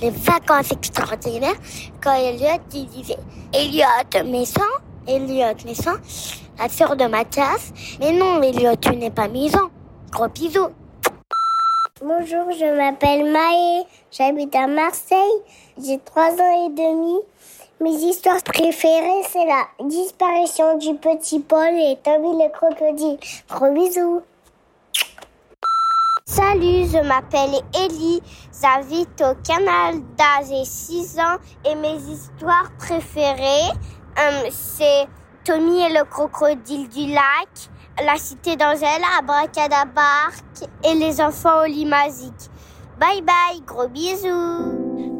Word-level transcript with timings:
les 0.00 0.10
vacances 0.10 0.72
extraordinaires. 0.72 1.56
Quand 2.02 2.14
Elliot, 2.14 2.60
il 2.72 2.86
disait 2.86 3.16
Elliot, 3.52 4.44
sang, 4.44 4.60
Elliot, 5.06 5.54
sang, 5.74 5.96
la 6.58 6.68
sœur 6.68 6.96
de 6.96 7.06
Mathias. 7.06 7.72
Mais 8.00 8.12
non, 8.12 8.42
Elliot, 8.42 8.76
tu 8.76 8.96
n'es 8.96 9.10
pas 9.10 9.28
maison. 9.28 9.70
Gros 10.10 10.28
bisous. 10.28 10.70
Bonjour, 12.04 12.50
je 12.50 12.76
m'appelle 12.76 13.30
Maë, 13.30 13.86
j'habite 14.10 14.54
à 14.56 14.66
Marseille, 14.66 15.16
j'ai 15.78 15.98
3 16.04 16.32
ans 16.32 16.66
et 16.66 16.70
demi. 16.70 17.18
Mes 17.80 17.94
histoires 17.94 18.42
préférées, 18.42 19.22
c'est 19.30 19.46
la 19.46 19.86
disparition 19.88 20.76
du 20.76 20.94
petit 20.96 21.40
Paul 21.40 21.70
et 21.72 21.96
Tommy 22.02 22.32
le 22.32 22.50
crocodile. 22.50 23.18
Gros 23.48 23.72
bisous. 23.72 24.22
Salut, 26.54 26.86
je 26.86 27.04
m'appelle 27.04 27.60
Ellie, 27.74 28.20
j'habite 28.52 29.20
au 29.22 29.34
Canada, 29.42 30.46
j'ai 30.48 30.64
6 30.64 31.18
ans 31.18 31.38
et 31.68 31.74
mes 31.74 31.96
histoires 31.96 32.70
préférées, 32.78 33.72
euh, 34.18 34.48
c'est 34.50 35.08
Tommy 35.44 35.80
et 35.80 35.88
le 35.88 36.04
crocodile 36.04 36.88
du 36.88 37.12
lac, 37.12 37.48
la 38.04 38.16
cité 38.18 38.54
d'Angèle, 38.54 39.02
Abracadabark 39.18 40.44
et 40.84 40.94
les 40.94 41.20
enfants 41.20 41.62
au 41.64 41.66
lit 41.66 41.86
magique. 41.86 42.48
Bye 43.00 43.22
bye, 43.22 43.60
gros 43.66 43.88
bisous. 43.88 44.28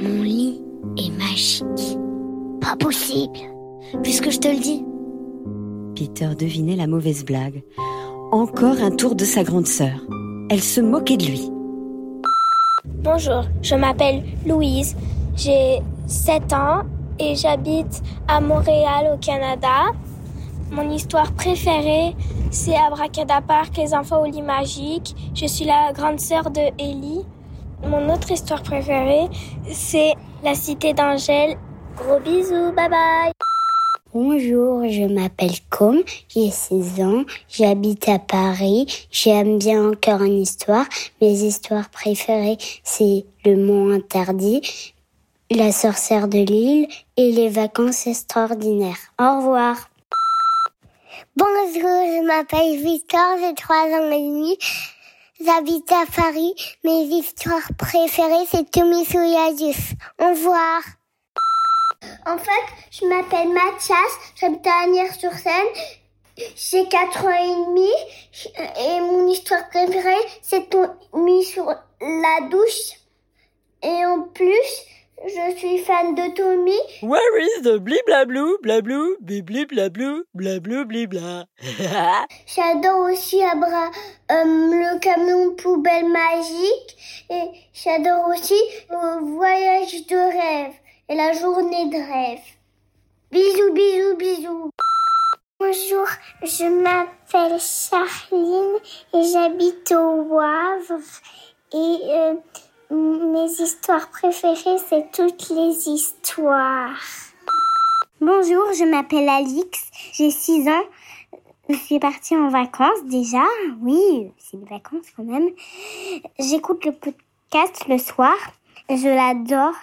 Mon 0.00 0.22
lit 0.22 0.62
est 0.96 1.10
magique. 1.10 1.98
Pas 2.62 2.76
possible. 2.76 3.40
Puisque 4.02 4.30
je 4.30 4.38
te 4.38 4.48
le 4.48 4.60
dis. 4.60 4.82
Peter 5.94 6.34
devinait 6.34 6.76
la 6.76 6.86
mauvaise 6.86 7.22
blague. 7.26 7.64
Encore 8.32 8.80
un 8.80 8.92
tour 8.92 9.14
de 9.14 9.24
sa 9.24 9.42
grande 9.44 9.66
sœur. 9.66 9.98
Elle 10.50 10.62
se 10.62 10.80
moquait 10.80 11.18
de 11.18 11.26
lui. 11.26 11.50
Bonjour, 13.02 13.44
je 13.62 13.74
m'appelle 13.74 14.24
Louise, 14.46 14.96
j'ai 15.36 15.80
7 16.06 16.52
ans 16.54 16.82
et 17.18 17.34
j'habite 17.34 18.02
à 18.28 18.40
Montréal 18.40 19.10
au 19.12 19.18
Canada. 19.18 19.92
Mon 20.70 20.90
histoire 20.90 21.32
préférée, 21.32 22.14
c'est 22.50 22.76
Abracadapark, 22.76 23.76
les 23.76 23.92
enfants 23.92 24.22
au 24.22 24.24
lit 24.24 24.40
magique. 24.40 25.14
Je 25.34 25.46
suis 25.46 25.66
la 25.66 25.92
grande 25.92 26.18
sœur 26.18 26.50
de 26.50 26.62
Ellie. 26.78 27.26
Mon 27.86 28.12
autre 28.12 28.30
histoire 28.30 28.62
préférée, 28.62 29.28
c'est 29.70 30.14
la 30.42 30.54
cité 30.54 30.94
d'Angèle. 30.94 31.58
Gros 31.96 32.20
bisous, 32.20 32.72
bye 32.74 32.88
bye. 32.88 33.47
Bonjour, 34.14 34.88
je 34.88 35.04
m'appelle 35.04 35.52
Com, 35.68 36.02
j'ai 36.30 36.50
16 36.50 37.00
ans, 37.02 37.24
j'habite 37.46 38.08
à 38.08 38.18
Paris, 38.18 38.86
j'aime 39.10 39.58
bien 39.58 39.86
encore 39.86 40.22
une 40.22 40.40
histoire. 40.40 40.86
Mes 41.20 41.42
histoires 41.42 41.90
préférées, 41.90 42.56
c'est 42.82 43.26
Le 43.44 43.56
Mont 43.56 43.90
Interdit, 43.90 44.94
La 45.50 45.72
sorcière 45.72 46.26
de 46.26 46.38
l'île 46.38 46.88
et 47.18 47.32
Les 47.32 47.50
vacances 47.50 48.06
extraordinaires. 48.06 49.12
Au 49.20 49.40
revoir. 49.40 49.90
Bonjour, 51.36 51.82
je 51.82 52.26
m'appelle 52.26 52.82
Victor, 52.82 53.36
j'ai 53.42 53.54
3 53.54 53.76
ans 53.76 54.10
et 54.10 54.22
demi. 54.22 54.56
J'habite 55.44 55.92
à 55.92 56.04
Paris. 56.16 56.54
Mes 56.82 57.02
histoires 57.02 57.68
préférées, 57.76 58.46
c'est 58.50 58.70
Tommy 58.70 59.04
Souyadus. 59.04 59.96
Au 60.18 60.30
revoir. 60.30 60.80
En 62.26 62.36
fait, 62.36 62.74
je 62.90 63.06
m'appelle 63.06 63.48
Mathias, 63.48 64.12
j'habite 64.38 64.66
à 64.66 64.82
Agnières-sur-Seine. 64.84 65.72
J'ai 66.56 66.86
4 66.86 67.24
ans 67.24 67.30
et 67.30 67.66
demi 67.66 67.90
et 68.78 69.00
mon 69.00 69.26
histoire 69.28 69.66
préférée, 69.70 70.24
c'est 70.42 70.68
Tommy 70.68 71.42
sur 71.42 71.64
la 71.64 72.48
douche. 72.50 72.98
Et 73.82 74.04
en 74.04 74.22
plus, 74.34 74.84
je 75.24 75.56
suis 75.56 75.78
fan 75.78 76.14
de 76.14 76.34
Tommy. 76.34 76.78
Where 77.02 77.40
is 77.40 77.62
the 77.62 77.78
bliblablou, 77.78 78.58
blablou, 78.62 79.16
blibliblablou, 79.20 80.24
blablou, 80.34 80.84
blibla. 80.84 81.46
J'adore 82.46 83.10
aussi 83.10 83.42
Abra, 83.42 83.90
euh, 84.30 84.44
le 84.44 84.98
camion 85.00 85.56
poubelle 85.56 86.08
magique 86.08 87.24
et 87.30 87.50
j'adore 87.72 88.28
aussi 88.28 88.60
le 88.90 89.34
voyage 89.34 90.06
de 90.06 90.16
rêve 90.16 90.74
et 91.10 91.14
la 91.14 91.32
journée 91.32 91.86
de 91.86 91.96
rêve. 91.96 92.44
Bisous, 93.30 93.72
bisous, 93.72 94.16
bisous. 94.16 94.70
Bonjour, 95.58 96.06
je 96.42 96.66
m'appelle 96.82 97.58
Charline 97.58 98.78
et 99.14 99.22
j'habite 99.32 99.90
au 99.92 100.22
Wavre 100.24 101.00
et 101.72 101.98
euh, 102.04 102.34
mes 102.90 103.50
histoires 103.50 104.10
préférées, 104.10 104.78
c'est 104.86 105.10
toutes 105.10 105.48
les 105.50 105.88
histoires. 105.88 107.00
Bonjour, 108.20 108.72
je 108.74 108.84
m'appelle 108.84 109.28
Alix, 109.28 109.90
j'ai 110.12 110.30
6 110.30 110.68
ans. 110.68 110.84
Je 111.70 111.76
suis 111.76 111.98
partie 111.98 112.36
en 112.36 112.48
vacances 112.48 113.04
déjà. 113.04 113.44
Oui, 113.80 114.30
c'est 114.38 114.58
des 114.58 114.68
vacances 114.68 115.10
quand 115.16 115.24
même. 115.24 115.48
J'écoute 116.38 116.84
le 116.84 116.92
podcast 116.92 117.86
le 117.88 117.98
soir. 117.98 118.34
Je 118.90 119.08
l'adore. 119.08 119.74